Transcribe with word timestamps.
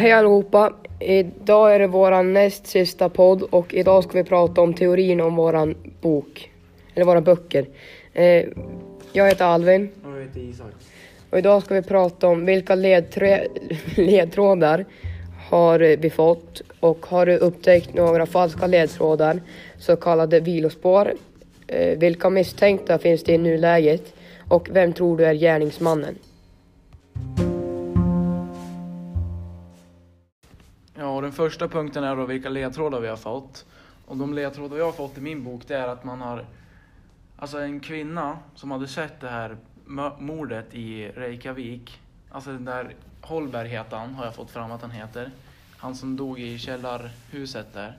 Hej 0.00 0.12
allihopa! 0.12 0.72
Idag 1.00 1.74
är 1.74 1.78
det 1.78 1.86
våran 1.86 2.32
näst 2.32 2.66
sista 2.66 3.08
podd 3.08 3.42
och 3.42 3.74
idag 3.74 4.04
ska 4.04 4.12
vi 4.12 4.24
prata 4.24 4.60
om 4.60 4.74
teorin 4.74 5.20
om 5.20 5.36
våran 5.36 5.74
bok. 6.00 6.50
Eller 6.94 7.06
våra 7.06 7.20
böcker. 7.20 7.66
Eh, 8.12 8.44
jag 9.12 9.28
heter 9.28 9.44
Alvin 9.44 9.90
Och 10.04 10.10
jag 10.10 10.20
heter 10.20 10.40
Isak. 10.40 10.66
och 11.30 11.38
idag 11.38 11.62
ska 11.62 11.74
vi 11.74 11.82
prata 11.82 12.28
om 12.28 12.46
vilka 12.46 12.74
ledträ- 12.74 13.46
ledtrådar 13.96 14.84
har 15.50 15.78
vi 15.78 16.10
fått 16.10 16.62
och 16.80 17.06
har 17.06 17.26
du 17.26 17.36
upptäckt 17.36 17.94
några 17.94 18.26
falska 18.26 18.66
ledtrådar, 18.66 19.40
så 19.78 19.96
kallade 19.96 20.40
vilospår? 20.40 21.12
Eh, 21.66 21.98
vilka 21.98 22.30
misstänkta 22.30 22.98
finns 22.98 23.24
det 23.24 23.32
i 23.32 23.38
nuläget? 23.38 24.14
Och 24.48 24.68
vem 24.72 24.92
tror 24.92 25.16
du 25.16 25.24
är 25.24 25.34
gärningsmannen? 25.34 26.18
Den 31.30 31.36
första 31.36 31.68
punkten 31.68 32.04
är 32.04 32.16
då 32.16 32.26
vilka 32.26 32.48
ledtrådar 32.48 33.00
vi 33.00 33.08
har 33.08 33.16
fått. 33.16 33.66
Och 34.06 34.16
de 34.16 34.34
ledtrådar 34.34 34.76
jag 34.76 34.84
har 34.84 34.92
fått 34.92 35.18
i 35.18 35.20
min 35.20 35.44
bok 35.44 35.62
det 35.66 35.76
är 35.76 35.88
att 35.88 36.04
man 36.04 36.20
har 36.20 36.44
Alltså 37.36 37.58
en 37.58 37.80
kvinna 37.80 38.38
som 38.54 38.70
hade 38.70 38.88
sett 38.88 39.20
det 39.20 39.28
här 39.28 39.56
mordet 40.18 40.74
i 40.74 41.08
Reykjavik. 41.08 42.00
Alltså 42.30 42.52
den 42.52 42.64
där 42.64 42.94
Holberg 43.20 43.68
heter 43.68 43.96
han, 43.96 44.14
har 44.14 44.24
jag 44.24 44.34
fått 44.34 44.50
fram 44.50 44.72
att 44.72 44.82
han 44.82 44.90
heter. 44.90 45.30
Han 45.76 45.94
som 45.94 46.16
dog 46.16 46.40
i 46.40 46.58
källarhuset 46.58 47.72
där. 47.72 47.98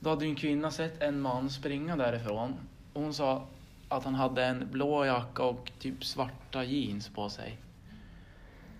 Då 0.00 0.10
hade 0.10 0.24
ju 0.24 0.30
en 0.30 0.36
kvinna 0.36 0.70
sett 0.70 1.02
en 1.02 1.20
man 1.20 1.50
springa 1.50 1.96
därifrån. 1.96 2.54
Och 2.92 3.02
hon 3.02 3.14
sa 3.14 3.46
att 3.88 4.04
han 4.04 4.14
hade 4.14 4.44
en 4.44 4.68
blå 4.72 5.04
jacka 5.04 5.42
och 5.42 5.72
typ 5.78 6.04
svarta 6.04 6.64
jeans 6.64 7.08
på 7.08 7.28
sig. 7.28 7.58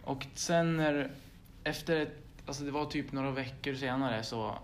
Och 0.04 0.26
sen 0.34 0.76
när, 0.76 1.10
efter 1.64 2.00
ett, 2.00 2.22
alltså 2.46 2.64
det 2.64 2.70
var 2.70 2.84
typ 2.84 3.12
några 3.12 3.30
veckor 3.30 3.74
senare 3.74 4.22
så 4.22 4.58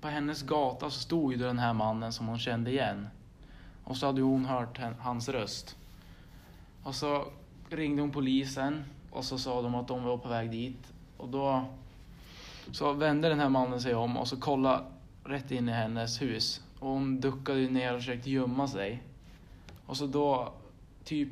på 0.00 0.08
hennes 0.08 0.42
gata 0.42 0.90
så 0.90 1.00
stod 1.00 1.32
ju 1.32 1.38
den 1.38 1.58
här 1.58 1.72
mannen 1.72 2.12
som 2.12 2.26
hon 2.26 2.38
kände 2.38 2.70
igen. 2.70 3.08
Och 3.84 3.96
så 3.96 4.06
hade 4.06 4.22
hon 4.22 4.44
hört 4.44 4.78
hans 4.98 5.28
röst. 5.28 5.76
Och 6.82 6.94
så 6.94 7.24
ringde 7.70 8.02
hon 8.02 8.10
polisen 8.10 8.84
och 9.10 9.24
så 9.24 9.38
sa 9.38 9.62
de 9.62 9.74
att 9.74 9.88
de 9.88 10.04
var 10.04 10.18
på 10.18 10.28
väg 10.28 10.50
dit. 10.50 10.92
Och 11.16 11.28
då 11.28 11.64
så 12.72 12.92
vände 12.92 13.28
den 13.28 13.40
här 13.40 13.48
mannen 13.48 13.80
sig 13.80 13.94
om 13.94 14.16
och 14.16 14.28
så 14.28 14.36
kollade 14.36 14.84
rätt 15.24 15.50
in 15.50 15.68
i 15.68 15.72
hennes 15.72 16.22
hus. 16.22 16.62
Och 16.78 16.88
hon 16.88 17.20
duckade 17.20 17.58
ju 17.58 17.70
ner 17.70 17.92
och 17.94 18.00
försökte 18.00 18.30
gömma 18.30 18.68
sig. 18.68 19.02
Och 19.86 19.96
så 19.96 20.06
då, 20.06 20.52
typ 21.04 21.28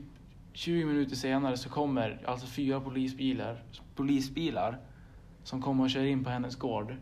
20 0.53 0.85
minuter 0.85 1.17
senare 1.17 1.57
så 1.57 1.69
kommer 1.69 2.21
alltså 2.25 2.47
fyra 2.47 2.81
polisbilar, 2.81 3.63
polisbilar 3.95 4.79
som 5.45 5.63
kommer 5.63 5.85
och 5.85 5.91
kör 5.91 6.05
in 6.05 6.25
på 6.25 6.31
hennes 6.31 6.57
gård. 6.57 6.97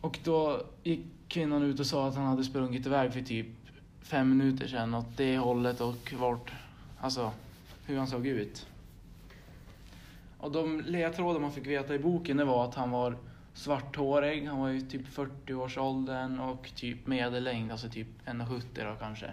Och 0.00 0.18
då 0.24 0.62
gick 0.82 1.06
kvinnan 1.28 1.62
ut 1.62 1.80
och 1.80 1.86
sa 1.86 2.08
att 2.08 2.14
han 2.14 2.26
hade 2.26 2.44
sprungit 2.44 2.86
iväg 2.86 3.12
för 3.12 3.20
typ 3.20 3.46
fem 4.02 4.36
minuter 4.36 4.66
sedan 4.66 4.94
åt 4.94 5.16
det 5.16 5.38
hållet 5.38 5.80
och 5.80 6.14
vart, 6.18 6.52
alltså 7.00 7.32
hur 7.86 7.98
han 7.98 8.06
såg 8.06 8.26
ut. 8.26 8.66
Och 10.38 10.52
de 10.52 10.80
ledtrådar 10.80 11.40
man 11.40 11.52
fick 11.52 11.66
veta 11.66 11.94
i 11.94 11.98
boken 11.98 12.36
det 12.36 12.44
var 12.44 12.64
att 12.64 12.74
han 12.74 12.90
var 12.90 13.16
svarthårig, 13.54 14.46
han 14.46 14.60
var 14.60 14.68
ju 14.68 14.80
typ 14.80 15.06
40-årsåldern 15.08 16.38
och 16.38 16.70
typ 16.74 17.06
medellängd, 17.06 17.72
alltså 17.72 17.88
typ 17.88 18.08
1,70 18.26 18.62
då 18.74 18.96
kanske. 19.00 19.30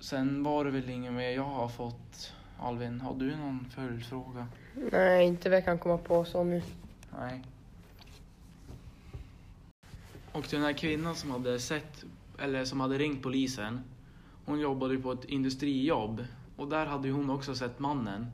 Sen 0.00 0.42
var 0.42 0.64
det 0.64 0.70
väl 0.70 0.90
inget 0.90 1.12
mer 1.12 1.30
jag 1.30 1.44
har 1.44 1.68
fått. 1.68 2.32
Alvin, 2.62 3.00
har 3.00 3.14
du 3.14 3.36
någon 3.36 3.66
följdfråga? 3.74 4.46
Nej, 4.92 5.26
inte 5.26 5.48
vad 5.48 5.56
jag 5.56 5.64
kan 5.64 5.78
komma 5.78 5.98
på 5.98 6.24
så 6.24 6.44
nu. 6.44 6.62
Nej. 7.18 7.42
Och 10.32 10.46
den 10.50 10.62
här 10.62 10.72
kvinnan 10.72 11.14
som 11.14 11.30
hade 11.30 11.58
sett, 11.58 12.04
eller 12.38 12.64
som 12.64 12.80
hade 12.80 12.98
ringt 12.98 13.22
polisen, 13.22 13.80
hon 14.46 14.60
jobbade 14.60 14.94
ju 14.94 15.02
på 15.02 15.12
ett 15.12 15.24
industrijobb. 15.24 16.24
Och 16.56 16.68
där 16.68 16.86
hade 16.86 17.10
hon 17.10 17.30
också 17.30 17.54
sett 17.54 17.78
mannen. 17.78 18.26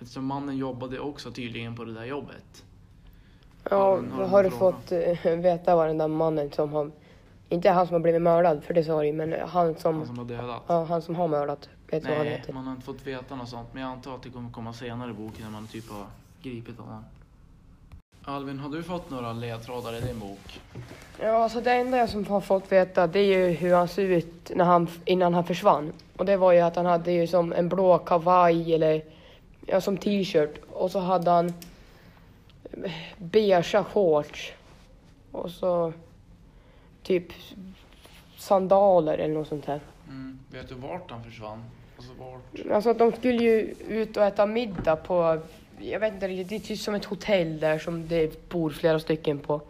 Eftersom 0.00 0.24
mannen 0.24 0.56
jobbade 0.56 1.00
också 1.00 1.30
tydligen 1.30 1.76
på 1.76 1.84
det 1.84 1.94
där 1.94 2.04
jobbet. 2.04 2.64
Ja, 3.70 3.76
Har 3.96 4.02
har 4.02 4.26
har 4.28 4.42
du 4.44 4.50
fråga? 4.50 4.76
fått 4.76 4.92
eh, 4.92 5.36
veta 5.36 5.76
vad 5.76 5.88
den 5.88 5.98
där 5.98 6.08
mannen 6.08 6.50
som 6.52 6.72
har... 6.72 6.90
Inte 7.48 7.70
han 7.70 7.86
som 7.86 7.94
har 7.94 8.00
blivit 8.00 8.22
mördad, 8.22 8.64
för 8.64 8.74
det 8.74 8.84
sa 8.84 9.02
du 9.02 9.12
men 9.12 9.48
han 9.48 9.74
som... 9.76 9.96
Han 9.96 10.06
som 10.06 10.18
har 10.18 10.24
dödat. 10.24 10.62
Ja, 10.66 10.84
han 10.84 11.02
som 11.02 11.14
har 11.16 11.28
mördat. 11.28 11.68
Vet 11.92 12.04
vad 12.04 12.16
han 12.16 12.26
Nej, 12.26 12.36
heter? 12.36 12.52
man 12.52 12.64
har 12.64 12.72
inte 12.72 12.84
fått 12.84 13.06
veta 13.06 13.36
något 13.36 13.48
sånt. 13.48 13.68
Men 13.72 13.82
jag 13.82 13.92
antar 13.92 14.14
att 14.14 14.22
det 14.22 14.30
kommer 14.30 14.50
komma 14.50 14.72
senare 14.72 15.10
i 15.10 15.14
boken 15.14 15.44
när 15.44 15.50
man 15.50 15.66
typ 15.66 15.90
har 15.90 16.06
gripit 16.42 16.78
honom. 16.78 17.04
Alvin, 18.24 18.58
har 18.58 18.68
du 18.68 18.82
fått 18.82 19.10
några 19.10 19.32
ledtrådar 19.32 19.96
i 19.96 20.00
din 20.00 20.18
bok? 20.18 20.60
Ja, 21.20 21.42
alltså 21.44 21.60
det 21.60 21.72
enda 21.72 21.98
jag 21.98 22.08
som 22.08 22.26
har 22.26 22.40
fått 22.40 22.72
veta 22.72 23.06
det 23.06 23.18
är 23.18 23.38
ju 23.38 23.48
hur 23.48 23.74
han 23.74 23.88
såg 23.88 24.04
ut 24.04 24.50
när 24.54 24.64
han, 24.64 24.88
innan 25.04 25.34
han 25.34 25.44
försvann. 25.44 25.92
Och 26.16 26.24
det 26.24 26.36
var 26.36 26.52
ju 26.52 26.60
att 26.60 26.76
han 26.76 26.86
hade 26.86 27.12
ju 27.12 27.26
som 27.26 27.52
en 27.52 27.68
blå 27.68 27.98
kavaj 27.98 28.74
eller 28.74 29.04
ja, 29.66 29.80
som 29.80 29.96
t-shirt. 29.96 30.58
Och 30.70 30.90
så 30.90 30.98
hade 30.98 31.30
han 31.30 31.52
beigea 33.18 33.84
shorts. 33.84 34.52
Och 35.32 35.50
så 35.50 35.92
typ 37.02 37.32
sandaler 38.36 39.18
eller 39.18 39.34
något 39.34 39.48
sånt 39.48 39.64
här. 39.66 39.80
Mm. 40.08 40.38
Vet 40.50 40.68
du 40.68 40.74
vart 40.74 41.10
han 41.10 41.24
försvann? 41.24 41.64
Alltså 42.02 42.24
vart? 42.24 42.72
Alltså 42.72 42.94
de 42.94 43.12
skulle 43.12 43.44
ju 43.44 43.74
ut 43.88 44.16
och 44.16 44.24
äta 44.24 44.46
middag 44.46 44.96
på, 44.96 45.40
jag 45.78 46.00
vet 46.00 46.14
inte 46.14 46.28
riktigt, 46.28 46.48
det 46.48 46.56
är 46.56 46.68
typ 46.68 46.78
som 46.78 46.94
ett 46.94 47.04
hotell 47.04 47.60
där 47.60 47.78
som 47.78 48.08
det 48.08 48.48
bor 48.48 48.70
flera 48.70 48.98
stycken 48.98 49.38
på. 49.38 49.60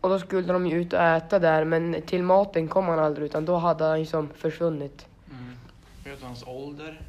Och 0.00 0.08
då 0.08 0.18
skulle 0.18 0.52
de 0.52 0.66
ju 0.66 0.80
ut 0.80 0.92
och 0.92 1.02
äta 1.02 1.38
där 1.38 1.64
men 1.64 2.02
till 2.06 2.22
maten 2.22 2.68
kom 2.68 2.88
han 2.88 2.98
aldrig 2.98 3.26
utan 3.26 3.44
då 3.44 3.56
hade 3.56 3.84
han 3.84 4.00
ju 4.00 4.06
som 4.06 4.28
försvunnit. 4.28 5.06
Mm. 5.30 5.56
Vet 6.04 6.20
du 6.20 6.26
hans 6.26 6.44
ålder? 6.46 7.00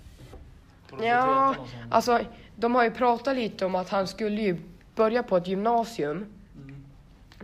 Ja, 1.01 1.55
alltså 1.91 2.19
de 2.55 2.75
har 2.75 2.83
ju 2.83 2.91
pratat 2.91 3.35
lite 3.35 3.65
om 3.65 3.75
att 3.75 3.89
han 3.89 4.07
skulle 4.07 4.41
ju 4.41 4.57
börja 4.95 5.23
på 5.23 5.37
ett 5.37 5.47
gymnasium. 5.47 6.25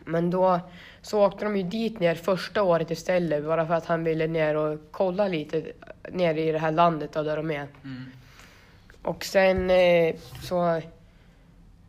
Men 0.05 0.29
då 0.29 0.59
så 1.01 1.25
åkte 1.25 1.45
de 1.45 1.57
ju 1.57 1.63
dit 1.63 1.99
ner 1.99 2.15
första 2.15 2.63
året 2.63 2.91
istället 2.91 3.45
bara 3.45 3.67
för 3.67 3.73
att 3.73 3.85
han 3.85 4.03
ville 4.03 4.27
ner 4.27 4.55
och 4.55 4.79
kolla 4.91 5.27
lite 5.27 5.63
ner 6.11 6.35
i 6.35 6.51
det 6.51 6.59
här 6.59 6.71
landet 6.71 7.13
då, 7.13 7.23
där 7.23 7.37
de 7.37 7.51
är. 7.51 7.67
Mm. 7.83 8.05
Och 9.03 9.25
sen 9.25 9.69
eh, 9.69 10.15
så 10.43 10.81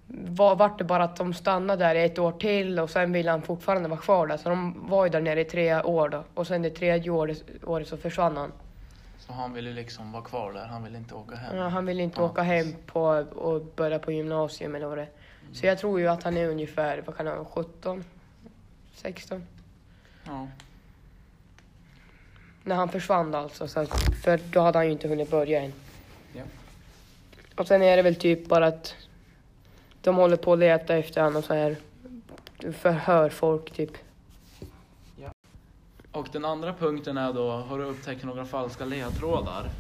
var, 0.09 0.57
vart 0.57 0.79
det 0.79 0.85
bara 0.85 1.05
att 1.05 1.17
de 1.17 1.35
stannade 1.35 1.85
där 1.85 1.95
ett 1.95 2.19
år 2.19 2.33
till 2.33 2.79
och 2.79 2.91
sen 2.91 3.13
ville 3.13 3.31
han 3.31 3.43
fortfarande 3.43 3.89
vara 3.89 4.01
kvar 4.01 4.27
där. 4.27 4.37
Så 4.37 4.49
de 4.49 4.89
var 4.89 5.05
ju 5.05 5.11
där 5.11 5.21
nere 5.21 5.41
i 5.41 5.45
tre 5.45 5.83
år 5.83 6.09
då. 6.09 6.25
Och 6.35 6.47
sen 6.47 6.63
det 6.63 6.71
tredje 6.71 7.11
året, 7.11 7.43
året 7.65 7.89
så 7.89 7.97
försvann 7.97 8.37
han. 8.37 8.53
Så 9.19 9.33
han 9.33 9.53
ville 9.53 9.71
liksom 9.71 10.13
vara 10.13 10.23
kvar 10.23 10.53
där, 10.53 10.65
han 10.67 10.85
ville 10.85 10.99
inte 10.99 11.15
åka 11.15 11.37
hem? 11.37 11.57
Ja, 11.57 11.69
han 11.69 11.87
ville 11.87 12.03
inte 12.03 12.21
Ja, 12.21 12.27
åka 12.27 12.43
hem 12.43 12.67
på 12.87 13.03
och 13.35 13.63
börja 13.77 13.99
på 13.99 14.13
gymnasium 14.13 14.75
eller 14.75 14.87
vad 14.87 14.99
det 14.99 15.03
är. 15.03 15.09
Så 15.53 15.67
jag 15.67 15.79
tror 15.79 16.01
ju 16.01 16.09
att 16.09 16.23
han 16.23 16.37
är 16.37 16.49
ungefär, 16.49 17.03
vad 17.07 17.17
kan 17.17 17.27
han 17.27 17.37
vara, 17.37 17.47
17? 17.47 18.05
16? 18.95 19.47
Ja. 20.25 20.49
När 22.65 22.77
han 22.77 22.89
försvann 22.89 23.35
alltså. 23.35 23.69
Så 23.69 23.81
att, 23.81 23.91
för 24.25 24.41
då 24.53 24.61
hade 24.61 24.79
han 24.79 24.87
ju 24.87 24.93
inte 24.93 25.09
hunnit 25.09 25.31
börja 25.31 25.63
än. 25.63 25.73
Ja. 26.33 26.43
Och 27.55 27.67
sen 27.67 27.83
är 27.83 27.97
det 27.97 28.03
väl 28.03 28.17
typ 28.17 28.49
bara 28.49 28.67
att 28.67 28.95
de 30.01 30.17
håller 30.17 30.37
på 30.37 30.53
att 30.53 30.59
leta 30.59 30.97
efter 30.97 31.23
honom 31.23 31.37
och 31.37 31.45
så 31.45 31.55
här 31.55 31.77
förhör 32.73 33.29
folk 33.29 33.71
typ. 33.71 33.91
Och 36.13 36.29
den 36.33 36.45
andra 36.45 36.75
punkten 36.75 37.17
är 37.17 37.33
då, 37.33 37.51
har 37.51 37.79
du 37.79 37.85
upptäckt 37.85 38.25
några 38.25 38.45
falska 38.45 38.85
ledtrådar? 38.85 39.71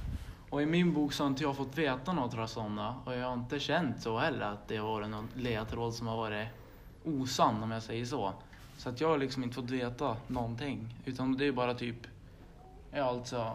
Och 0.50 0.62
i 0.62 0.66
min 0.66 0.94
bok 0.94 1.12
så 1.12 1.22
har 1.22 1.28
inte 1.28 1.42
jag 1.42 1.56
fått 1.56 1.78
veta 1.78 2.12
några 2.12 2.46
sådana 2.46 2.94
och 3.04 3.14
jag 3.14 3.26
har 3.26 3.34
inte 3.34 3.58
känt 3.60 4.02
så 4.02 4.18
heller 4.18 4.46
att 4.46 4.68
det 4.68 4.76
har 4.76 4.88
varit 4.88 5.08
någon 5.08 5.28
ledtråd 5.34 5.94
som 5.94 6.06
har 6.06 6.16
varit 6.16 6.46
osann 7.04 7.62
om 7.62 7.70
jag 7.70 7.82
säger 7.82 8.04
så. 8.04 8.32
Så 8.78 8.88
att 8.88 9.00
jag 9.00 9.08
har 9.08 9.18
liksom 9.18 9.42
inte 9.42 9.54
fått 9.54 9.70
veta 9.70 10.16
någonting. 10.26 10.94
Utan 11.04 11.36
det 11.36 11.46
är 11.46 11.52
bara 11.52 11.74
typ, 11.74 11.96
ja 12.92 13.04
alltså, 13.04 13.52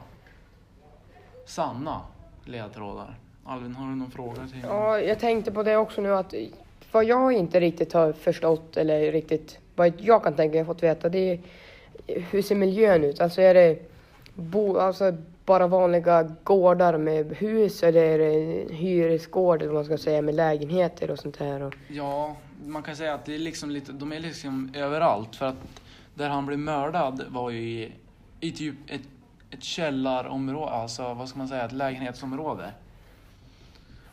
sanna 1.45 2.01
ledtrådar. 2.45 3.15
Alvin, 3.45 3.75
har 3.75 3.89
du 3.89 3.95
någon 3.95 4.11
fråga 4.11 4.35
till 4.35 4.55
mig? 4.55 4.61
Ja, 4.63 4.99
jag 4.99 5.19
tänkte 5.19 5.51
på 5.51 5.63
det 5.63 5.77
också 5.77 6.01
nu 6.01 6.15
att 6.15 6.33
vad 6.91 7.05
jag 7.05 7.33
inte 7.33 7.59
riktigt 7.59 7.93
har 7.93 8.13
förstått 8.13 8.77
eller 8.77 9.11
riktigt 9.11 9.59
vad 9.75 9.93
jag 9.99 10.23
kan 10.23 10.35
tänka 10.35 10.57
jag 10.57 10.65
fått 10.65 10.83
veta 10.83 11.09
det 11.09 11.31
är 11.31 11.39
hur 12.07 12.41
ser 12.41 12.55
miljön 12.55 13.03
ut? 13.03 13.21
Alltså 13.21 13.41
är 13.41 13.53
det 13.53 13.79
bo, 14.35 14.77
alltså 14.77 15.17
bara 15.51 15.68
vanliga 15.68 16.24
gårdar 16.44 16.98
med 16.98 17.36
hus 17.38 17.83
eller 17.83 18.19
hyresgård 18.19 18.71
hyresgårdar 18.71 19.63
eller 19.63 19.74
vad 19.74 19.89
man 19.89 19.98
ska 19.98 19.98
säga 19.98 20.21
med 20.21 20.36
lägenheter 20.36 21.12
och 21.12 21.19
sånt 21.19 21.38
här? 21.38 21.62
Och, 21.62 21.74
Ja, 21.88 22.36
man 22.65 22.83
kan 22.83 22.95
säga 22.95 23.13
att 23.13 23.25
det 23.25 23.36
är 23.36 23.39
liksom 23.39 23.71
lite, 23.71 23.92
de 23.92 24.12
är 24.12 24.19
liksom 24.19 24.71
överallt 24.74 25.36
för 25.36 25.45
att 25.45 25.81
där 26.13 26.30
han 26.30 26.45
blev 26.45 26.59
mördad 26.59 27.24
var 27.30 27.50
ju 27.50 27.59
i, 27.59 27.92
i 28.39 28.51
typ 28.51 28.75
ett, 28.88 29.01
ett 29.50 29.63
källarområde, 29.63 30.71
alltså 30.71 31.13
vad 31.13 31.30
ska 31.30 31.38
man 31.38 31.48
säga, 31.48 31.65
ett 31.65 31.71
lägenhetsområde. 31.71 32.71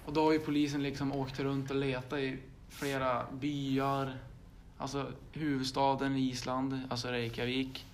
Och 0.05 0.13
då 0.13 0.25
har 0.25 0.33
ju 0.33 0.39
polisen 0.39 0.83
liksom 0.83 1.13
åkt 1.13 1.41
runt 1.41 1.71
och 1.71 1.77
letat 1.77 2.19
i 2.19 2.37
flera 2.69 3.23
byar. 3.33 4.17
Alltså 4.79 5.07
huvudstaden 5.33 6.17
i 6.17 6.29
Island, 6.29 6.81
alltså 6.91 7.09
Reykjavik. 7.09 7.87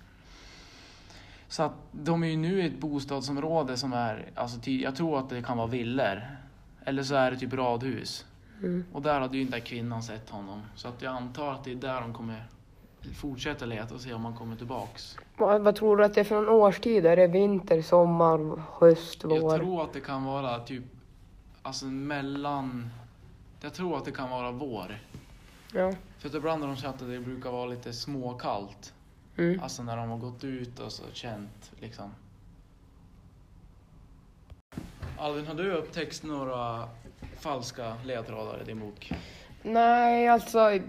Så 1.55 1.63
att 1.63 1.73
de 1.91 2.23
är 2.23 2.27
ju 2.27 2.37
nu 2.37 2.61
i 2.61 2.65
ett 2.65 2.79
bostadsområde 2.79 3.77
som 3.77 3.93
är, 3.93 4.31
alltså 4.35 4.59
ty, 4.59 4.81
jag 4.81 4.95
tror 4.95 5.19
att 5.19 5.29
det 5.29 5.41
kan 5.41 5.57
vara 5.57 5.67
villor. 5.67 6.21
Eller 6.85 7.03
så 7.03 7.15
är 7.15 7.31
det 7.31 7.37
typ 7.37 7.53
radhus. 7.53 8.25
Mm. 8.59 8.85
Och 8.91 9.01
där 9.01 9.19
hade 9.19 9.37
ju 9.37 9.43
den 9.43 9.51
där 9.51 9.59
kvinnan 9.59 10.03
sett 10.03 10.29
honom. 10.29 10.61
Så 10.75 10.87
att 10.87 11.01
jag 11.01 11.15
antar 11.15 11.51
att 11.51 11.63
det 11.63 11.71
är 11.71 11.75
där 11.75 12.01
de 12.01 12.13
kommer 12.13 12.45
fortsätta 13.13 13.65
leta 13.65 13.95
och 13.95 14.01
se 14.01 14.13
om 14.13 14.25
han 14.25 14.35
kommer 14.35 14.55
tillbaks. 14.55 15.17
Vad, 15.37 15.61
vad 15.61 15.75
tror 15.75 15.97
du 15.97 16.05
att 16.05 16.13
det 16.13 16.19
är 16.19 16.25
för 16.25 16.35
någon 16.35 16.49
årstid? 16.49 17.05
Är 17.05 17.15
det 17.15 17.27
vinter, 17.27 17.81
sommar, 17.81 18.63
höst, 18.79 19.23
vår? 19.23 19.37
Jag 19.37 19.59
tror 19.59 19.83
att 19.83 19.93
det 19.93 20.01
kan 20.01 20.23
vara 20.23 20.59
typ, 20.59 20.83
alltså 21.61 21.85
mellan, 21.85 22.89
jag 23.61 23.73
tror 23.73 23.97
att 23.97 24.05
det 24.05 24.11
kan 24.11 24.29
vara 24.29 24.51
vår. 24.51 24.99
Ja. 25.73 25.93
För 26.17 26.29
att 26.29 26.35
ibland 26.35 26.63
har 26.63 26.67
de 26.67 26.77
sagt 26.77 27.01
att 27.01 27.07
det 27.07 27.19
brukar 27.19 27.51
vara 27.51 27.65
lite 27.65 27.93
småkallt. 27.93 28.93
Mm. 29.37 29.59
Alltså 29.59 29.83
när 29.83 29.97
de 29.97 30.09
har 30.09 30.17
gått 30.17 30.43
ut 30.43 30.79
och 30.79 30.91
så 30.91 31.03
känt 31.13 31.71
liksom. 31.79 32.11
Alvin, 35.17 35.47
har 35.47 35.53
du 35.55 35.71
upptäckt 35.71 36.23
några 36.23 36.89
falska 37.39 37.95
ledtrådar 38.05 38.61
i 38.61 38.65
din 38.65 38.79
bok? 38.79 39.11
Nej, 39.63 40.27
alltså 40.27 40.79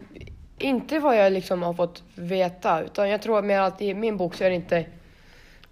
inte 0.59 0.99
vad 0.99 1.17
jag 1.17 1.33
liksom 1.33 1.63
har 1.63 1.75
fått 1.75 2.03
veta. 2.15 2.83
Utan 2.83 3.09
jag 3.09 3.23
tror 3.23 3.43
mer 3.43 3.61
att 3.61 3.83
i 3.83 3.95
min 3.95 4.17
bok 4.17 4.35
så 4.35 4.45
är 4.45 4.49
det 4.51 4.57
inte 4.57 4.87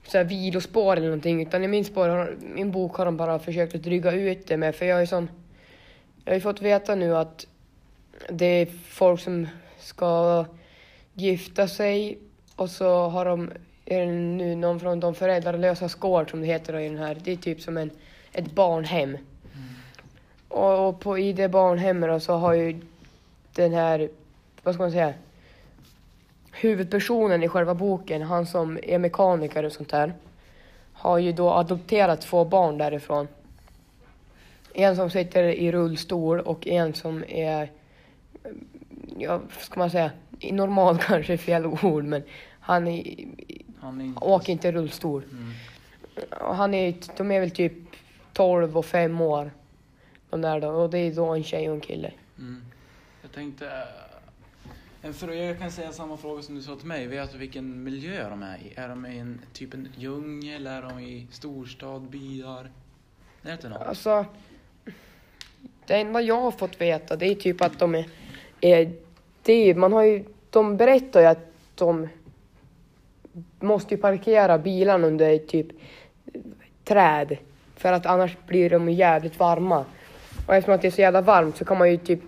så 0.06 0.18
här 0.18 0.24
vilospår 0.24 0.96
eller 0.96 1.06
någonting. 1.06 1.42
Utan 1.42 1.64
i 1.64 1.68
min, 1.68 1.84
spår, 1.84 2.08
har- 2.08 2.36
min 2.40 2.70
bok 2.72 2.96
har 2.96 3.04
de 3.04 3.16
bara 3.16 3.38
försökt 3.38 3.74
att 3.74 3.82
dryga 3.82 4.12
ut 4.12 4.46
det 4.46 4.56
med. 4.56 4.74
För 4.74 4.84
jag 4.84 5.02
är 5.02 5.06
sån... 5.06 5.28
Jag 6.24 6.30
har 6.32 6.34
ju 6.34 6.40
fått 6.40 6.62
veta 6.62 6.94
nu 6.94 7.16
att 7.16 7.46
det 8.28 8.44
är 8.46 8.66
folk 8.88 9.20
som 9.20 9.48
ska 9.78 10.44
gifta 11.14 11.68
sig 11.68 12.18
och 12.56 12.70
så 12.70 13.08
har 13.08 13.24
de 13.24 13.50
är 13.86 14.06
det 14.06 14.12
nu 14.12 14.54
någon 14.54 14.80
från 14.80 15.00
de 15.00 15.14
föräldralösa 15.14 15.88
gård 15.98 16.30
som 16.30 16.40
det 16.40 16.46
heter 16.46 16.72
då 16.72 16.80
i 16.80 16.88
den 16.88 16.98
här. 16.98 17.16
Det 17.24 17.32
är 17.32 17.36
typ 17.36 17.60
som 17.60 17.76
en, 17.76 17.90
ett 18.32 18.52
barnhem. 18.52 19.18
Och, 20.48 20.88
och 20.88 21.00
på, 21.00 21.18
i 21.18 21.32
det 21.32 21.48
barnhemmet 21.48 22.10
då 22.10 22.20
så 22.20 22.32
har 22.32 22.52
ju 22.52 22.80
den 23.52 23.72
här, 23.72 24.08
vad 24.62 24.74
ska 24.74 24.82
man 24.82 24.92
säga, 24.92 25.14
huvudpersonen 26.52 27.42
i 27.42 27.48
själva 27.48 27.74
boken, 27.74 28.22
han 28.22 28.46
som 28.46 28.78
är 28.82 28.98
mekaniker 28.98 29.64
och 29.64 29.72
sånt 29.72 29.88
där, 29.88 30.12
har 30.92 31.18
ju 31.18 31.32
då 31.32 31.50
adopterat 31.50 32.20
två 32.20 32.44
barn 32.44 32.78
därifrån. 32.78 33.28
En 34.74 34.96
som 34.96 35.10
sitter 35.10 35.42
i 35.42 35.72
rullstol 35.72 36.40
och 36.40 36.66
en 36.66 36.94
som 36.94 37.24
är, 37.28 37.70
ja, 39.18 39.38
vad 39.38 39.64
ska 39.64 39.80
man 39.80 39.90
säga, 39.90 40.10
normal 40.52 40.98
kanske 41.06 41.36
fel 41.38 41.66
ord, 41.66 42.04
men 42.04 42.22
han 42.60 42.88
är, 42.88 43.26
Han 43.80 44.00
är 44.00 44.04
inte... 44.04 44.24
åker 44.24 44.52
inte 44.52 44.72
rullstol. 44.72 45.22
Mm. 45.32 45.52
Han 46.30 46.74
är, 46.74 46.94
de 47.16 47.30
är 47.30 47.40
väl 47.40 47.50
typ 47.50 47.72
12 48.32 48.76
och 48.78 48.86
5 48.86 49.20
år. 49.20 49.50
De 50.30 50.40
där 50.40 50.60
då, 50.60 50.68
och 50.68 50.90
det 50.90 50.98
är 50.98 51.12
då 51.14 51.26
en 51.26 51.44
tjej 51.44 51.68
och 51.68 51.74
en 51.74 51.80
kille. 51.80 52.12
Mm. 52.38 52.64
Jag 53.22 53.32
tänkte... 53.32 53.66
eh, 53.66 53.72
En 55.02 55.14
fråga, 55.14 55.34
jag 55.34 55.58
kan 55.58 55.70
säga 55.70 55.92
samma 55.92 56.16
fråga 56.16 56.42
som 56.42 56.54
du 56.54 56.62
sa 56.62 56.76
till 56.76 56.86
mig. 56.86 57.06
Vet 57.06 57.32
du 57.32 57.38
vilken 57.38 57.84
miljö 57.84 58.28
de 58.30 58.42
är 58.42 58.56
i? 58.58 58.72
Är 58.76 58.88
de 58.88 59.06
i 59.06 59.18
en 59.18 59.40
typ 59.52 59.74
en 59.74 59.88
djungel? 59.96 60.66
Är 60.66 60.82
de 60.82 60.98
i 61.00 61.26
storstad, 61.30 62.02
byar? 62.02 62.70
Vet 63.42 63.60
du 63.60 63.68
något? 63.68 63.82
Alltså, 63.82 64.24
det 65.86 65.94
enda 65.94 66.20
jag 66.20 66.40
har 66.40 66.50
fått 66.50 66.80
veta 66.80 67.16
det 67.16 67.26
är 67.26 67.34
typ 67.34 67.60
att 67.62 67.78
de 67.78 67.94
är, 67.94 68.06
är 68.60 68.92
det 69.42 69.52
är, 69.52 69.74
man 69.74 69.92
har 69.92 70.02
ju, 70.02 70.24
de 70.54 70.76
berättar 70.76 71.20
ju 71.20 71.26
att 71.26 71.46
de 71.74 72.08
måste 73.60 73.94
ju 73.94 74.00
parkera 74.00 74.58
bilarna 74.58 75.06
under 75.06 75.38
typ 75.38 75.66
träd 76.84 77.36
för 77.76 77.92
att 77.92 78.06
annars 78.06 78.36
blir 78.46 78.70
de 78.70 78.88
jävligt 78.88 79.38
varma. 79.38 79.84
Och 80.46 80.54
eftersom 80.54 80.74
att 80.74 80.82
det 80.82 80.88
är 80.88 80.92
så 80.92 81.00
jävla 81.00 81.20
varmt 81.20 81.56
så 81.56 81.64
kan 81.64 81.78
man 81.78 81.90
ju 81.90 81.96
typ 81.96 82.20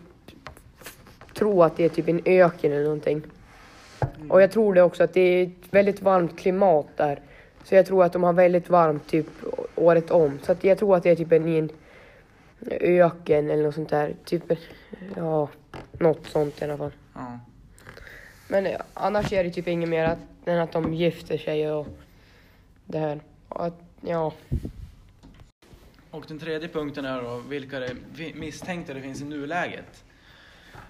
tro 1.34 1.62
att 1.62 1.76
det 1.76 1.84
är 1.84 1.88
typ 1.88 2.08
en 2.08 2.20
öken 2.24 2.72
eller 2.72 2.84
någonting. 2.84 3.22
Och 4.28 4.42
jag 4.42 4.50
tror 4.52 4.74
det 4.74 4.82
också 4.82 5.04
att 5.04 5.14
det 5.14 5.20
är 5.20 5.42
ett 5.42 5.70
väldigt 5.70 6.02
varmt 6.02 6.38
klimat 6.38 6.86
där. 6.96 7.20
Så 7.64 7.74
jag 7.74 7.86
tror 7.86 8.04
att 8.04 8.12
de 8.12 8.22
har 8.22 8.32
väldigt 8.32 8.68
varmt 8.68 9.06
typ 9.06 9.26
året 9.74 10.10
om. 10.10 10.38
Så 10.42 10.52
att 10.52 10.64
jag 10.64 10.78
tror 10.78 10.96
att 10.96 11.02
det 11.02 11.10
är 11.10 11.16
typ 11.16 11.32
en, 11.32 11.48
en 11.48 11.70
öken 12.80 13.50
eller 13.50 13.62
något 13.62 13.74
sånt 13.74 13.88
där. 13.88 14.14
Typ, 14.24 14.42
ja, 15.16 15.48
något 15.92 16.26
sånt 16.26 16.62
i 16.62 16.64
alla 16.64 16.76
fall. 16.76 16.92
Mm. 17.16 17.38
Men 18.48 18.76
annars 18.94 19.32
är 19.32 19.44
det 19.44 19.50
typ 19.50 19.68
inget 19.68 19.88
mer 19.88 20.04
att, 20.04 20.18
än 20.44 20.58
att 20.58 20.72
de 20.72 20.94
gifter 20.94 21.38
sig 21.38 21.72
och 21.72 21.86
det 22.84 22.98
här. 22.98 23.20
Och 23.48 23.66
att, 23.66 23.80
ja, 24.00 24.32
Och 26.16 26.24
den 26.28 26.38
tredje 26.38 26.68
punkten 26.68 27.04
är 27.04 27.22
då 27.22 27.38
vilka 27.38 27.80
det, 27.80 27.96
misstänkta 28.34 28.94
det 28.94 29.00
finns 29.00 29.20
i 29.20 29.24
nuläget. 29.24 30.04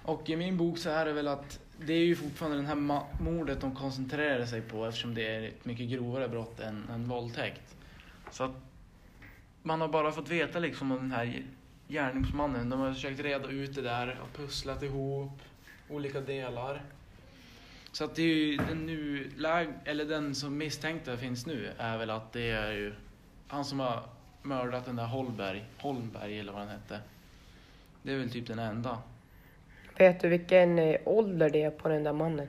Och 0.03 0.29
i 0.29 0.35
min 0.35 0.57
bok 0.57 0.77
så 0.77 0.89
är 0.89 1.05
det 1.05 1.13
väl 1.13 1.27
att 1.27 1.59
det 1.85 1.93
är 1.93 2.05
ju 2.05 2.15
fortfarande 2.15 2.57
det 2.57 2.67
här 2.67 3.01
mordet 3.23 3.61
de 3.61 3.75
koncentrerar 3.75 4.45
sig 4.45 4.61
på 4.61 4.85
eftersom 4.85 5.13
det 5.13 5.35
är 5.35 5.47
ett 5.47 5.65
mycket 5.65 5.89
grovare 5.89 6.27
brott 6.27 6.59
än 6.59 6.89
en 6.93 7.09
våldtäkt. 7.09 7.75
Så 8.31 8.43
att 8.43 8.55
man 9.63 9.81
har 9.81 9.87
bara 9.87 10.11
fått 10.11 10.29
veta 10.29 10.59
liksom 10.59 10.91
om 10.91 10.97
den 10.97 11.11
här 11.11 11.43
gärningsmannen. 11.87 12.69
De 12.69 12.79
har 12.79 12.93
försökt 12.93 13.19
reda 13.19 13.49
ut 13.49 13.75
det 13.75 13.81
där 13.81 14.19
och 14.23 14.37
pusslat 14.37 14.83
ihop 14.83 15.41
olika 15.89 16.21
delar. 16.21 16.81
Så 17.97 18.03
att 18.03 18.15
det 18.15 18.21
är 18.21 18.35
ju 18.35 18.57
den 18.57 18.85
nu, 18.85 19.31
eller 19.85 20.05
den 20.05 20.35
som 20.35 20.57
misstänkta 20.57 21.17
finns 21.17 21.45
nu 21.45 21.71
är 21.77 21.97
väl 21.97 22.09
att 22.09 22.33
det 22.33 22.49
är 22.49 22.71
ju 22.71 22.93
han 23.47 23.65
som 23.65 23.79
har 23.79 24.03
mördat 24.41 24.85
den 24.85 24.95
där 24.95 25.05
Holberg, 25.05 25.65
Holmberg 25.77 26.39
eller 26.39 26.53
vad 26.53 26.61
den 26.61 26.69
hette. 26.69 26.99
Det 28.03 28.11
är 28.11 28.17
väl 28.17 28.29
typ 28.29 28.47
den 28.47 28.59
enda. 28.59 28.97
vet 29.97 30.19
du 30.19 30.29
vilken 30.29 30.79
eh, 30.79 30.99
ålder 31.05 31.49
det 31.49 31.63
är 31.63 31.71
på 31.71 31.89
den 31.89 32.03
där 32.03 32.13
mannen? 32.13 32.47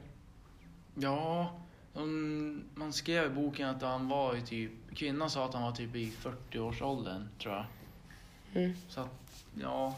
Ja, 0.95 1.53
de, 1.95 2.63
man 2.75 2.93
skrev 2.93 3.27
i 3.27 3.35
boken 3.35 3.69
att 3.69 3.83
han 3.83 4.09
var 4.09 4.37
i 4.37 4.41
typ, 4.41 4.73
kvinnan 4.95 5.31
sa 5.31 5.45
att 5.45 5.55
han 5.55 5.63
var 5.63 5.73
typ 5.73 5.97
i 5.97 6.13
40-årsåldern 6.23 7.29
tror 7.39 7.55
jag. 7.55 7.65
Mm. 8.55 8.77
Så 8.89 9.01
att, 9.01 9.45
ja, 9.63 9.97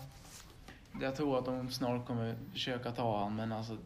jag 1.00 1.16
tror 1.16 1.38
att 1.38 1.44
de 1.44 1.70
snart 1.70 2.06
kommer 2.06 2.34
försöka 2.52 2.92
ta 2.92 3.22
han 3.22 3.36
men 3.36 3.52
alltså 3.52 3.76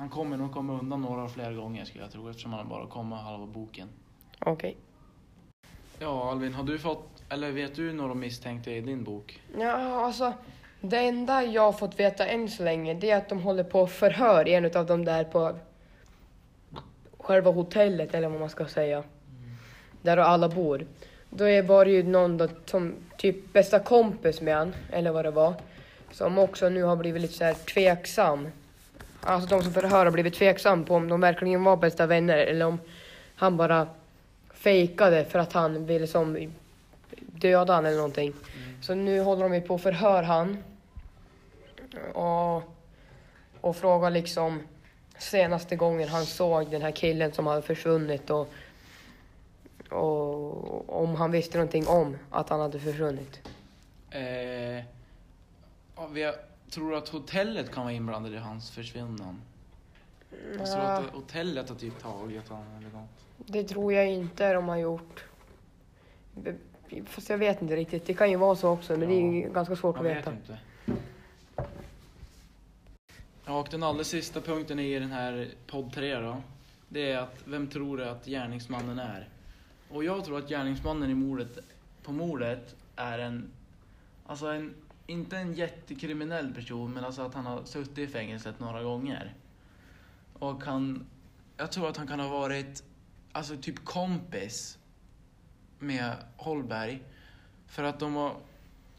han 0.00 0.08
kommer 0.08 0.36
nog 0.36 0.52
komma 0.52 0.78
undan 0.78 1.02
några 1.02 1.28
fler 1.28 1.52
gånger 1.52 1.84
skulle 1.84 2.04
jag 2.04 2.12
tro 2.12 2.28
eftersom 2.30 2.52
han 2.52 2.68
bara 2.68 2.86
kommer 2.86 3.16
halva 3.16 3.46
boken. 3.46 3.88
Okej. 4.38 4.76
Ja 5.98 6.30
Alvin, 6.30 6.54
har 6.54 6.64
du 6.64 6.78
fått, 6.78 7.22
eller 7.28 7.50
vet 7.50 7.74
du 7.76 7.92
några 7.92 8.14
misstänkta 8.14 8.70
i 8.70 8.80
din 8.80 9.04
bok? 9.04 9.40
Ja, 9.58 10.06
alltså. 10.06 10.32
Det 10.80 10.96
enda 10.98 11.42
jag 11.44 11.62
har 11.62 11.72
fått 11.72 12.00
veta 12.00 12.26
än 12.26 12.48
så 12.48 12.62
länge 12.62 12.94
det 12.94 13.10
är 13.10 13.16
att 13.16 13.28
de 13.28 13.38
håller 13.40 13.64
på 13.64 13.86
förhör 13.86 14.48
förhör 14.48 14.48
en 14.48 14.64
av 14.76 14.86
dem 14.86 15.04
där 15.04 15.24
på 15.24 15.56
själva 17.18 17.50
hotellet 17.50 18.14
eller 18.14 18.28
vad 18.28 18.40
man 18.40 18.50
ska 18.50 18.66
säga. 18.66 19.02
Där 20.02 20.16
alla 20.16 20.48
bor. 20.48 20.86
Då 21.30 21.44
är- 21.44 21.62
var 21.62 21.84
det 21.84 21.90
ju 21.90 22.02
någon 22.02 22.36
då, 22.36 22.48
som 22.66 22.94
typ 23.18 23.52
bästa 23.52 23.78
kompis 23.78 24.40
med 24.40 24.56
han, 24.56 24.74
eller 24.92 25.10
vad 25.10 25.24
det 25.24 25.30
var. 25.30 25.54
Som 26.12 26.38
också 26.38 26.68
nu 26.68 26.82
har 26.82 26.96
blivit 26.96 27.22
lite 27.22 27.34
så 27.34 27.44
här 27.44 27.54
tveksam. 27.54 28.48
Alltså 29.22 29.48
de 29.48 29.62
som 29.62 29.72
förhör 29.72 30.04
har 30.04 30.12
blivit 30.12 30.34
tveksam 30.34 30.84
på 30.84 30.94
om 30.94 31.08
de 31.08 31.20
verkligen 31.20 31.64
var 31.64 31.76
bästa 31.76 32.06
vänner 32.06 32.38
eller 32.38 32.66
om 32.66 32.78
han 33.34 33.56
bara 33.56 33.88
fejkade 34.54 35.24
för 35.24 35.38
att 35.38 35.52
han 35.52 35.86
ville 35.86 36.06
som 36.06 36.52
döda 37.18 37.72
han 37.72 37.86
eller 37.86 37.96
någonting. 37.96 38.34
Så 38.82 38.94
nu 38.94 39.20
håller 39.20 39.42
de 39.42 39.54
ju 39.54 39.60
på 39.60 39.74
att 39.74 39.82
förhör 39.82 40.22
han. 40.22 40.64
Och, 42.14 42.62
och 43.60 43.76
frågar 43.76 44.10
liksom 44.10 44.62
senaste 45.18 45.76
gången 45.76 46.08
han 46.08 46.26
såg 46.26 46.70
den 46.70 46.82
här 46.82 46.90
killen 46.90 47.32
som 47.32 47.46
hade 47.46 47.62
försvunnit 47.62 48.30
och, 48.30 48.48
och 49.88 51.02
om 51.02 51.14
han 51.14 51.30
visste 51.30 51.58
någonting 51.58 51.86
om 51.86 52.16
att 52.30 52.48
han 52.48 52.60
hade 52.60 52.80
försvunnit. 52.80 53.40
Eh, 54.10 54.84
ja, 55.96 56.06
vi 56.12 56.32
tror 56.70 56.90
du 56.90 56.96
att 56.96 57.08
hotellet 57.08 57.72
kan 57.72 57.82
vara 57.84 57.92
inblandat 57.92 58.32
i 58.32 58.36
hans 58.36 58.70
försvinnande? 58.70 59.34
Jag 60.58 60.66
tror 60.66 60.78
Ja, 60.78 60.82
att 60.98 61.10
hotellet 61.10 61.68
har 61.68 61.76
typ 61.76 61.98
tagit 62.02 62.48
honom 62.48 62.64
eller 62.78 62.90
något. 62.90 63.10
det 63.36 63.64
tror 63.64 63.92
jag 63.92 64.08
inte 64.12 64.52
de 64.52 64.68
har 64.68 64.76
gjort. 64.76 65.24
Fast 67.06 67.28
jag 67.30 67.38
vet 67.38 67.62
inte 67.62 67.76
riktigt. 67.76 68.06
Det 68.06 68.14
kan 68.14 68.30
ju 68.30 68.36
vara 68.36 68.56
så 68.56 68.68
också, 68.70 68.96
men 68.96 69.08
det 69.08 69.14
är 69.14 69.48
ganska 69.50 69.76
svårt 69.76 69.96
Man 69.96 70.06
att 70.06 70.10
vet 70.12 70.18
veta. 70.18 70.32
inte. 70.32 70.58
Ja, 73.46 73.60
och 73.60 73.68
den 73.70 73.82
allra 73.82 74.04
sista 74.04 74.40
punkten 74.40 74.78
i 74.78 74.98
den 74.98 75.12
här 75.12 75.48
podd 75.66 75.92
3 75.94 76.14
då. 76.14 76.36
Det 76.88 77.12
är 77.12 77.18
att 77.18 77.42
vem 77.44 77.66
tror 77.66 77.96
du 77.96 78.04
att 78.04 78.24
gärningsmannen 78.26 78.98
är? 78.98 79.28
Och 79.90 80.04
jag 80.04 80.24
tror 80.24 80.38
att 80.38 80.48
gärningsmannen 80.48 81.10
i 81.10 81.14
mordet, 81.14 81.58
på 82.02 82.12
mordet 82.12 82.74
är 82.96 83.18
en, 83.18 83.50
alltså 84.26 84.46
en 84.46 84.74
inte 85.10 85.38
en 85.38 85.54
jättekriminell 85.54 86.54
person, 86.54 86.92
men 86.92 87.04
alltså 87.04 87.22
att 87.22 87.34
han 87.34 87.46
har 87.46 87.64
suttit 87.64 87.98
i 87.98 88.06
fängelset 88.06 88.60
några 88.60 88.82
gånger. 88.82 89.34
Och 90.32 90.64
han, 90.64 91.06
jag 91.56 91.72
tror 91.72 91.88
att 91.88 91.96
han 91.96 92.06
kan 92.06 92.20
ha 92.20 92.28
varit, 92.28 92.84
alltså 93.32 93.56
typ 93.56 93.84
kompis 93.84 94.78
med 95.78 96.16
Holberg. 96.36 97.02
För 97.66 97.84
att 97.84 97.98
de 97.98 98.14
var, 98.14 98.34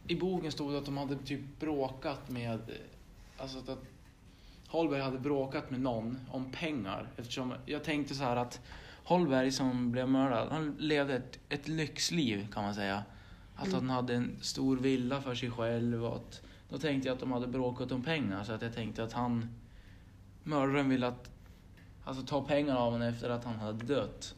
i 0.07 0.15
boken 0.15 0.51
stod 0.51 0.71
det 0.71 0.77
att 0.77 0.85
de 0.85 0.97
hade 0.97 1.17
typ 1.17 1.59
bråkat 1.59 2.29
med, 2.29 2.59
alltså 3.37 3.59
att 3.59 3.79
Holberg 4.67 5.01
hade 5.01 5.19
bråkat 5.19 5.71
med 5.71 5.81
någon 5.81 6.19
om 6.31 6.51
pengar. 6.51 7.07
Eftersom 7.17 7.53
jag 7.65 7.83
tänkte 7.83 8.15
så 8.15 8.23
här 8.23 8.35
att 8.35 8.61
Holberg 9.03 9.51
som 9.51 9.91
blev 9.91 10.09
mördad, 10.09 10.47
han 10.51 10.75
levde 10.79 11.15
ett, 11.15 11.39
ett 11.49 11.67
lyxliv 11.67 12.51
kan 12.51 12.63
man 12.63 12.75
säga. 12.75 13.03
Att 13.61 13.73
han 13.73 13.89
hade 13.89 14.15
en 14.15 14.37
stor 14.41 14.77
villa 14.77 15.21
för 15.21 15.35
sig 15.35 15.51
själv 15.51 16.05
och 16.05 16.15
att, 16.15 16.41
då 16.69 16.77
tänkte 16.77 17.07
jag 17.07 17.13
att 17.13 17.19
de 17.19 17.31
hade 17.31 17.47
bråkat 17.47 17.91
om 17.91 18.03
pengar 18.03 18.43
så 18.43 18.51
att 18.51 18.61
jag 18.61 18.73
tänkte 18.73 19.03
att 19.03 19.13
han, 19.13 19.49
mördaren 20.43 20.89
ville 20.89 21.07
att, 21.07 21.31
alltså 22.03 22.25
ta 22.25 22.43
pengarna 22.43 22.79
av 22.79 22.91
honom 22.91 23.07
efter 23.07 23.29
att 23.29 23.43
han 23.45 23.55
hade 23.55 23.85
dött. 23.85 24.35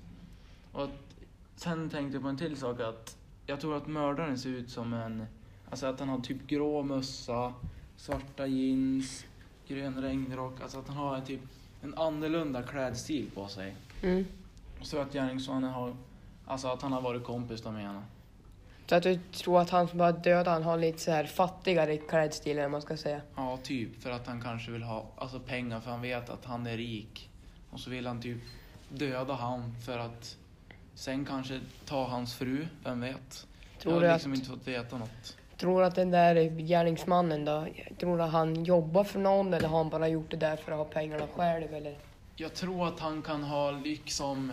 Och 0.72 0.84
att, 0.84 1.16
sen 1.56 1.90
tänkte 1.90 2.16
jag 2.16 2.24
på 2.24 2.30
en 2.30 2.38
till 2.38 2.58
sak 2.58 2.80
att 2.80 3.18
jag 3.46 3.62
tror 3.62 3.78
att 3.78 3.88
mördaren 3.88 4.40
ser 4.40 4.50
ut 4.50 4.70
som 4.70 4.94
en, 4.94 5.26
alltså 5.70 5.86
att 5.86 6.00
han 6.00 6.10
har 6.10 6.20
typ 6.20 6.48
grå 6.48 6.84
mössa, 6.84 7.54
svarta 7.98 8.48
jeans, 8.48 9.26
grön 9.68 10.02
regnrock, 10.02 10.62
alltså 10.62 10.80
att 10.80 10.88
han 10.88 10.98
har 10.98 11.16
en 11.16 11.26
typ 11.26 11.42
en 11.84 11.94
annorlunda 11.94 12.64
klädstil 12.64 13.32
på 13.36 13.48
sig. 13.48 13.76
Mm. 14.02 14.26
Så 14.82 14.98
att 14.98 15.14
gärningsmannen 15.14 15.70
har, 15.70 15.96
alltså 16.46 16.68
att 16.68 16.82
han 16.82 16.92
har 16.92 17.02
varit 17.02 17.24
kompis 17.24 17.64
med 17.64 17.74
henne. 17.74 18.02
Så 18.90 18.96
att 18.96 19.04
du 19.04 19.20
tror 19.32 19.62
att 19.62 19.70
han 19.70 19.88
som 19.88 19.98
bara 19.98 20.12
dödade 20.12 20.50
han 20.50 20.64
har 20.64 20.78
lite 20.78 21.00
så 21.00 21.12
här 21.12 21.24
fattigare 21.26 21.98
klädstil 21.98 22.60
än 22.60 22.72
man 22.72 22.82
ska 22.82 22.98
säga. 22.98 23.22
Ja, 23.36 23.58
typ. 23.64 24.02
För 24.04 24.12
att 24.12 24.28
han 24.28 24.42
kanske 24.42 24.72
vill 24.72 24.84
ha 24.84 25.06
alltså, 25.18 25.40
pengar 25.40 25.80
för 25.80 25.92
han 25.92 26.02
vet 26.02 26.30
att 26.30 26.46
han 26.46 26.68
är 26.68 26.78
rik. 26.78 27.30
Och 27.72 27.80
så 27.80 27.90
vill 27.90 28.08
han 28.08 28.22
typ 28.22 28.38
döda 28.90 29.34
han 29.34 29.76
för 29.86 30.00
att 30.00 30.38
sen 30.96 31.26
kanske 31.26 31.60
ta 31.86 32.08
hans 32.08 32.36
fru, 32.36 32.68
vem 32.84 33.02
vet? 33.02 33.48
Tror 33.80 33.94
jag 33.94 34.02
har 34.02 34.08
att- 34.08 34.16
liksom 34.16 34.34
inte 34.34 34.46
fått 34.50 34.68
veta 34.68 34.98
något. 34.98 35.38
Tror 35.58 35.80
du 35.82 35.86
att 35.88 35.96
den 35.96 36.12
där 36.12 36.36
gärningsmannen 36.60 37.46
då, 37.46 37.68
tror 38.00 38.18
du 38.18 38.24
att 38.24 38.32
han 38.32 38.64
jobbar 38.64 39.04
för 39.04 39.20
någon 39.20 39.54
eller 39.54 39.68
har 39.68 39.78
han 39.78 39.90
bara 39.90 40.08
gjort 40.08 40.32
det 40.32 40.38
där 40.38 40.56
för 40.56 40.72
att 40.72 40.78
ha 40.78 40.86
pengarna 40.86 41.28
själv 41.36 41.74
eller? 41.74 41.98
Jag 42.36 42.54
tror 42.54 42.88
att 42.88 43.00
han 43.00 43.22
kan 43.22 43.44
ha 43.44 43.72
liksom, 43.72 44.52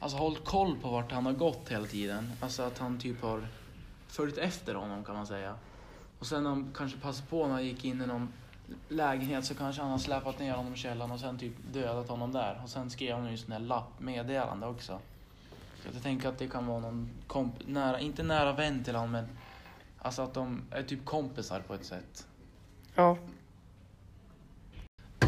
alltså 0.00 0.18
hållit 0.18 0.44
koll 0.44 0.76
på 0.78 0.90
vart 0.90 1.12
han 1.12 1.26
har 1.26 1.32
gått 1.32 1.68
hela 1.68 1.86
tiden. 1.86 2.32
Alltså 2.40 2.62
att 2.62 2.78
han 2.78 2.98
typ 2.98 3.22
har 3.22 3.46
följt 4.08 4.38
efter 4.38 4.74
honom 4.74 5.04
kan 5.04 5.14
man 5.14 5.26
säga. 5.26 5.54
Och 6.18 6.26
sen 6.26 6.46
han 6.46 6.72
kanske 6.76 6.98
passade 6.98 7.28
på 7.28 7.46
när 7.46 7.52
han 7.52 7.64
gick 7.64 7.84
in 7.84 8.02
i 8.02 8.06
någon 8.06 8.32
lägenhet 8.88 9.44
så 9.44 9.54
kanske 9.54 9.82
han 9.82 9.90
har 9.90 9.98
släpat 9.98 10.38
ner 10.38 10.54
honom 10.54 10.74
i 10.74 10.76
källaren 10.76 11.10
och 11.10 11.20
sen 11.20 11.38
typ 11.38 11.52
dödat 11.72 12.08
honom 12.08 12.32
där. 12.32 12.60
Och 12.64 12.70
sen 12.70 12.90
skrev 12.90 13.16
han 13.16 13.30
ju 13.30 13.36
sån 13.36 13.52
här 13.52 13.58
lapp, 13.58 14.00
meddelande 14.00 14.66
också. 14.66 15.00
Så 15.82 15.88
jag 15.94 16.02
tänker 16.02 16.28
att 16.28 16.38
det 16.38 16.48
kan 16.48 16.66
vara 16.66 16.80
någon 16.80 17.10
komp- 17.26 17.62
nära, 17.66 18.00
inte 18.00 18.22
nära 18.22 18.52
vän 18.52 18.84
till 18.84 18.94
honom 18.94 19.10
men 19.10 19.28
alltså 19.98 20.22
att 20.22 20.34
de 20.34 20.62
är 20.70 20.82
typ 20.82 21.04
kompisar 21.04 21.60
på 21.60 21.74
ett 21.74 21.84
sätt. 21.84 22.26
Ja. 22.94 23.18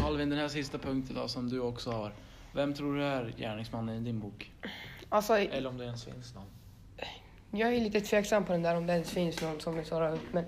Alvin, 0.05 0.29
den 0.29 0.39
här 0.39 0.47
sista 0.47 0.77
punkten 0.77 1.15
då 1.15 1.27
som 1.27 1.49
du 1.49 1.59
också 1.59 1.91
har. 1.91 2.13
Vem 2.53 2.73
tror 2.73 2.95
du 2.95 3.03
är 3.03 3.33
gärningsmannen 3.37 3.95
i 3.95 3.99
din 3.99 4.19
bok? 4.19 4.51
Alltså, 5.09 5.37
Eller 5.37 5.69
om 5.69 5.77
det 5.77 5.85
ens 5.85 6.05
finns 6.05 6.35
någon. 6.35 6.45
jag 7.51 7.73
är 7.73 7.79
lite 7.81 8.01
tveksam 8.01 8.45
på 8.45 8.51
den 8.51 8.61
där 8.63 8.75
om 8.75 8.87
det 8.87 8.93
ens 8.93 9.09
finns 9.11 9.41
någon 9.41 9.59
som 9.59 9.75
vill 9.75 9.85
svara 9.85 10.11
upp 10.11 10.33
men 10.33 10.45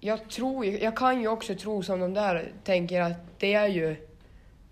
jag 0.00 0.28
tror 0.30 0.66
jag 0.66 0.96
kan 0.96 1.20
ju 1.20 1.28
också 1.28 1.54
tro 1.54 1.82
som 1.82 2.00
de 2.00 2.14
där 2.14 2.52
tänker 2.64 3.00
att 3.00 3.38
det 3.38 3.54
är 3.54 3.68
ju 3.68 3.96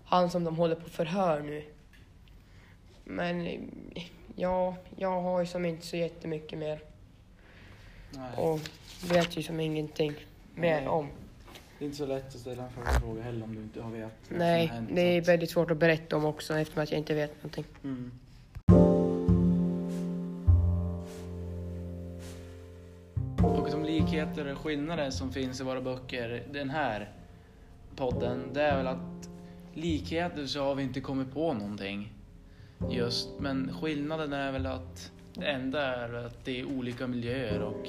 han 0.03 0.29
som 0.29 0.43
de 0.43 0.55
håller 0.57 0.75
på 0.75 0.89
förhör 0.89 1.39
nu. 1.41 1.63
Men 3.03 3.47
ja, 4.35 4.75
jag 4.95 5.21
har 5.21 5.39
ju 5.39 5.45
som 5.45 5.65
inte 5.65 5.85
så 5.87 5.95
jättemycket 5.97 6.59
mer 6.59 6.81
Nej. 8.11 8.37
och 8.37 8.59
vet 9.11 9.37
ju 9.37 9.43
som 9.43 9.59
ingenting 9.59 10.13
mer 10.55 10.79
Nej. 10.81 10.87
om. 10.87 11.07
Det 11.79 11.85
är 11.85 11.85
inte 11.85 11.97
så 11.97 12.05
lätt 12.05 12.27
att 12.27 12.33
ställa 12.33 12.63
en 12.63 12.69
första 12.69 12.99
fråga 12.99 13.21
heller 13.21 13.43
om 13.43 13.55
du 13.55 13.61
inte 13.61 13.81
har 13.81 13.91
vet 13.91 14.01
vad 14.01 14.27
som 14.27 14.37
Nej, 14.37 14.67
har 14.67 14.75
hänt, 14.75 14.89
det 14.93 15.01
är 15.01 15.21
väldigt 15.21 15.49
svårt 15.49 15.71
att 15.71 15.77
berätta 15.77 16.17
om 16.17 16.25
också 16.25 16.57
eftersom 16.57 16.83
att 16.83 16.91
jag 16.91 16.97
inte 16.97 17.13
vet 17.13 17.35
någonting. 17.35 17.65
Mm. 17.83 18.11
Och 23.43 23.69
de 23.71 23.83
likheter 23.83 24.51
och 24.51 24.57
skillnader 24.57 25.09
som 25.09 25.31
finns 25.31 25.61
i 25.61 25.63
våra 25.63 25.81
böcker, 25.81 26.43
den 26.51 26.69
här 26.69 27.11
podden, 27.95 28.53
det 28.53 28.61
är 28.61 28.77
väl 28.77 28.87
att 28.87 29.29
likheter 29.73 30.45
så 30.45 30.63
har 30.63 30.75
vi 30.75 30.83
inte 30.83 31.01
kommit 31.01 31.33
på 31.33 31.53
någonting 31.53 32.13
just, 32.89 33.29
men 33.39 33.73
skillnaden 33.81 34.33
är 34.33 34.51
väl 34.51 34.65
att 34.65 35.11
det 35.33 35.45
enda 35.45 35.95
är 35.95 36.13
att 36.13 36.45
det 36.45 36.59
är 36.59 36.65
olika 36.65 37.07
miljöer 37.07 37.61
och 37.61 37.87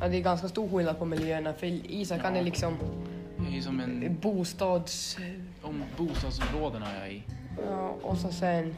Ja, 0.00 0.08
det 0.08 0.16
är 0.16 0.20
ganska 0.20 0.48
stor 0.48 0.68
skillnad 0.68 0.98
på 0.98 1.04
miljöerna 1.04 1.52
för 1.52 1.66
Isak 1.66 2.20
han 2.22 2.36
är 2.36 2.42
liksom 2.42 2.76
det 3.36 3.58
är 3.58 3.60
som 3.60 3.80
en, 3.80 4.18
bostads... 4.20 5.16
om 5.62 5.82
bostadsområdena 5.96 6.86
jag 6.98 7.08
är 7.08 7.12
i. 7.12 7.22
Ja, 7.66 7.94
och 8.02 8.16
så 8.16 8.28
sen 8.28 8.76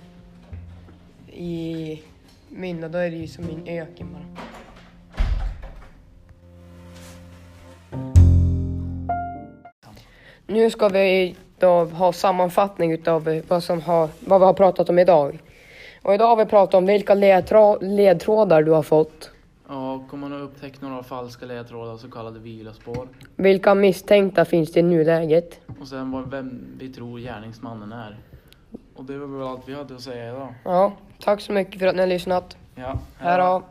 i 1.32 2.02
Minna 2.48 2.88
då 2.88 2.98
är 2.98 3.10
det 3.10 3.16
ju 3.16 3.26
som 3.26 3.44
en 3.44 3.68
öken 3.68 4.08
bara. 4.12 4.46
Nu 10.46 10.70
ska 10.70 10.88
vi 10.88 11.36
då 11.58 11.84
ha 11.84 12.12
sammanfattning 12.12 12.92
utav 12.92 13.42
vad, 13.48 13.62
som 13.62 13.80
har, 13.80 14.08
vad 14.20 14.40
vi 14.40 14.46
har 14.46 14.54
pratat 14.54 14.88
om 14.88 14.98
idag. 14.98 15.38
Och 16.02 16.14
idag 16.14 16.26
har 16.26 16.36
vi 16.36 16.46
pratat 16.46 16.74
om 16.74 16.86
vilka 16.86 17.14
ledtrå- 17.14 17.78
ledtrådar 17.80 18.62
du 18.62 18.70
har 18.70 18.82
fått. 18.82 19.30
Ja, 19.68 20.04
man 20.12 20.29
har 20.40 20.49
upptäckt 20.49 20.82
några 20.82 21.02
falska 21.02 21.47
ledtrådar, 21.47 21.97
så 21.97 22.11
kallade 22.11 22.38
vilospår. 22.38 23.09
Vilka 23.37 23.75
misstänkta 23.75 24.44
finns 24.44 24.73
det 24.73 24.80
i 24.80 24.82
nuläget? 24.82 25.61
Och 25.80 25.88
sen 25.88 26.11
vad, 26.11 26.30
vem 26.30 26.64
vi 26.78 26.88
tror 26.88 27.18
gärningsmannen 27.18 27.92
är. 27.92 28.18
Och 28.94 29.04
det 29.04 29.18
var 29.18 29.26
väl 29.26 29.49
allt 29.49 29.68
vi 29.68 29.75
hade 29.75 29.94
att 29.94 30.00
säga 30.00 30.28
idag. 30.28 30.54
Ja, 30.64 30.92
tack 31.20 31.40
så 31.40 31.52
mycket 31.52 31.78
för 31.80 31.87
att 31.87 31.94
ni 31.94 32.00
har 32.00 32.09
lyssnat. 32.09 32.56
Ja, 32.75 32.99
Hej 33.18 33.38
då! 33.38 33.62